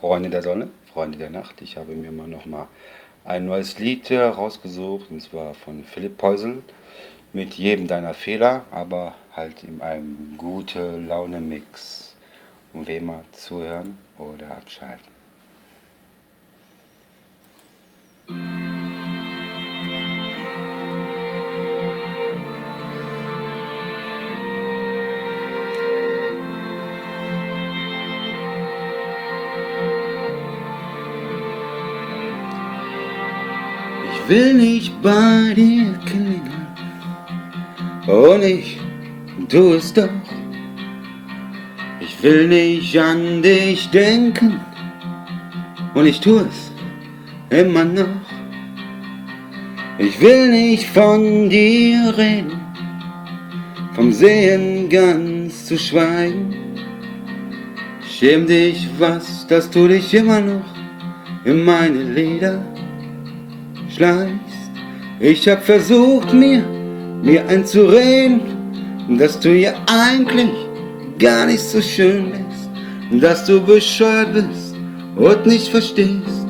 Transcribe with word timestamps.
Freunde 0.00 0.30
der 0.30 0.42
Sonne, 0.42 0.70
Freunde 0.94 1.18
der 1.18 1.28
Nacht. 1.28 1.60
Ich 1.60 1.76
habe 1.76 1.92
mir 1.92 2.10
mal 2.10 2.26
noch 2.26 2.46
mal 2.46 2.68
ein 3.26 3.44
neues 3.44 3.78
Lied 3.78 4.10
rausgesucht, 4.10 5.10
und 5.10 5.20
zwar 5.20 5.52
von 5.52 5.84
Philipp 5.84 6.16
Peusel 6.16 6.62
mit 7.34 7.52
jedem 7.54 7.86
deiner 7.86 8.14
Fehler, 8.14 8.64
aber 8.70 9.14
halt 9.36 9.62
in 9.62 9.82
einem 9.82 10.34
gute 10.38 10.96
Laune 10.96 11.42
Mix. 11.42 12.16
Und 12.72 12.88
wie 12.88 12.96
immer 12.96 13.24
zuhören 13.32 13.98
oder 14.16 14.52
abschalten. 14.52 15.19
Will 34.30 34.54
nicht 34.54 34.92
bei 35.02 35.52
dir 35.56 35.92
klingeln 36.06 36.68
und 38.06 38.42
ich 38.44 38.78
tu 39.48 39.74
es 39.74 39.92
doch. 39.92 40.08
Ich 42.00 42.22
will 42.22 42.46
nicht 42.46 42.96
an 42.96 43.42
dich 43.42 43.90
denken 43.90 44.60
und 45.94 46.06
ich 46.06 46.20
tu 46.20 46.38
es 46.48 46.58
immer 47.50 47.84
noch. 47.84 48.22
Ich 49.98 50.20
will 50.20 50.48
nicht 50.52 50.86
von 50.86 51.50
dir 51.50 52.14
reden, 52.16 52.60
vom 53.96 54.12
Sehen 54.12 54.88
ganz 54.88 55.66
zu 55.66 55.76
schweigen. 55.76 56.54
Schäm 58.08 58.46
dich 58.46 58.88
was, 58.96 59.44
dass 59.48 59.68
du 59.68 59.88
dich 59.88 60.14
immer 60.14 60.40
noch 60.40 60.70
in 61.44 61.64
meine 61.64 62.04
Lieder 62.04 62.62
schleichst. 63.94 64.70
Ich 65.18 65.48
hab 65.48 65.62
versucht 65.64 66.32
mir, 66.32 66.62
mir 67.22 67.46
einzureden, 67.48 68.40
dass 69.18 69.38
du 69.38 69.50
ja 69.50 69.72
eigentlich 69.86 70.50
gar 71.18 71.46
nicht 71.46 71.60
so 71.60 71.80
schön 71.80 72.32
bist, 72.32 73.22
dass 73.22 73.44
du 73.44 73.60
bescheuert 73.60 74.32
bist 74.32 74.76
und 75.16 75.46
nicht 75.46 75.68
verstehst, 75.68 76.46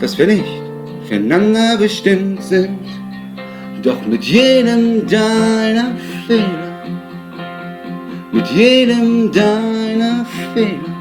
dass 0.00 0.18
wir 0.18 0.26
nicht 0.26 0.62
füreinander 1.08 1.78
bestimmt 1.78 2.42
sind, 2.42 2.78
doch 3.82 4.06
mit 4.06 4.24
jedem 4.24 5.06
deiner 5.06 5.92
Fehler, 6.26 6.84
mit 8.32 8.46
jedem 8.48 9.32
deiner 9.32 10.26
Fehler, 10.54 10.92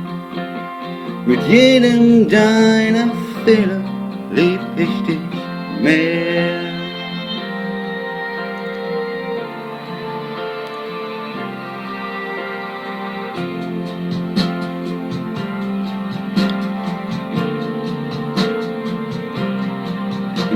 mit 1.25 1.39
jedem 1.49 2.27
deiner 2.29 3.11
Fehler 3.43 3.90
lieb 4.31 4.59
ich 4.77 5.01
dich 5.07 5.19
mehr. 5.81 6.71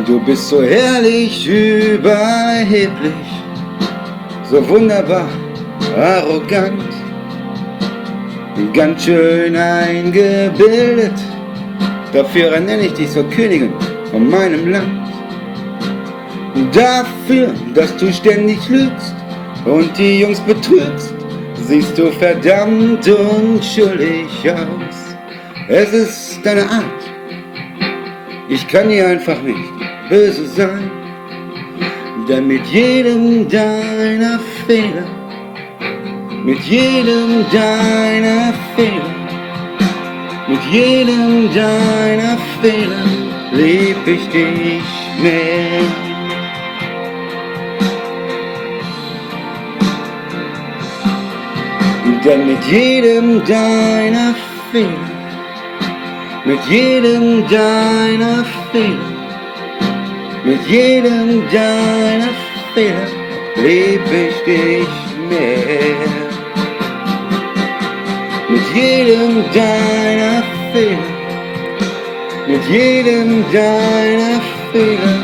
Du 0.05 0.19
bist 0.19 0.49
so 0.49 0.61
herrlich 0.61 1.47
überheblich, 1.47 3.11
so 4.43 4.67
wunderbar 4.69 5.27
arrogant, 5.97 6.83
ganz 8.73 9.03
schön 9.03 9.55
eingebildet. 9.55 11.34
Dafür 12.15 12.57
nenne 12.61 12.85
ich 12.85 12.93
dich 12.93 13.09
so 13.09 13.23
Königin 13.25 13.73
von 14.09 14.29
meinem 14.29 14.69
Land. 14.69 15.05
Dafür, 16.71 17.53
dass 17.73 17.93
du 17.97 18.09
ständig 18.13 18.57
lügst 18.69 19.13
und 19.65 19.97
die 19.97 20.21
Jungs 20.21 20.39
betrügst, 20.39 21.13
siehst 21.67 21.97
du 21.97 22.09
verdammt 22.11 23.05
unschuldig 23.05 24.29
aus. 24.49 25.17
Es 25.67 25.91
ist 25.91 26.39
deine 26.45 26.61
Art. 26.61 27.03
Ich 28.47 28.65
kann 28.69 28.87
dir 28.87 29.09
einfach 29.09 29.41
nicht 29.41 29.73
böse 30.07 30.47
sein, 30.47 30.89
denn 32.29 32.47
mit 32.47 32.65
jedem 32.67 33.49
deiner 33.49 34.39
Fehler, 34.65 35.05
mit 36.45 36.61
jedem 36.61 37.43
deiner 37.51 38.53
Fehler, 38.77 39.14
mit 40.47 40.63
jedem 40.71 41.53
deiner 41.53 42.37
Fehler 42.61 43.05
lieb 43.51 43.97
ich 44.05 44.27
dich 44.29 44.83
mehr. 45.21 45.81
Denn 52.23 52.47
mit 52.47 52.63
jedem 52.65 53.45
deiner 53.45 54.33
Fehler, 54.71 55.11
mit 56.43 56.59
jedem 56.65 57.47
deiner 57.47 58.43
Fehler, 58.71 59.13
mit 60.43 60.67
jedem 60.67 61.43
deiner 61.51 62.33
Fehler 62.73 63.07
lieb 63.57 64.01
ich 64.11 64.43
dich 64.43 64.89
mehr. 65.29 66.24
Jedem 68.75 69.43
deiner 69.53 70.43
Fehler, 70.73 71.11
mit 72.47 72.63
jedem 72.69 73.43
deiner 73.51 74.41
Fehler, 74.71 75.17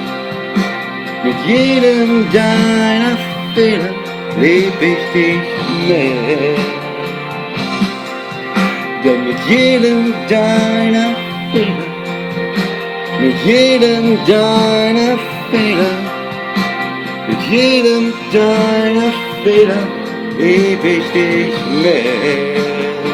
mit 1.23 1.39
jedem 1.47 2.31
deiner 2.31 3.17
Fehler 3.53 3.93
lieb 4.39 4.81
ich 4.81 5.03
dich 5.13 5.47
mehr. 5.87 6.55
Denn 9.03 9.27
mit 9.27 9.39
jedem 9.49 10.13
deiner 10.29 11.15
Fehler 11.51 11.91
mit 13.21 13.35
jedem 13.45 14.17
deiner 14.25 15.19
Fehler, 15.51 15.95
mit 17.27 17.41
jedem 17.51 18.13
deiner 18.33 19.13
Fehler 19.43 19.87
lieb 20.39 20.83
ich 20.83 21.05
dich 21.11 21.53
mehr. 21.83 23.10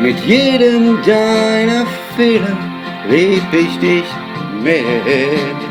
Mit 0.00 0.18
jedem 0.24 1.02
deiner 1.02 1.86
Fehler 2.16 2.56
lieb 3.10 3.42
ich 3.52 3.78
dich 3.80 4.04
mehr. 4.62 5.69